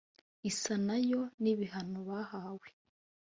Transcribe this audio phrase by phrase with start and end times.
[0.49, 2.67] isano na yo n’ibihano bahawe